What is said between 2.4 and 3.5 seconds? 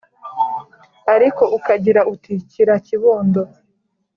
"kira kibondo!"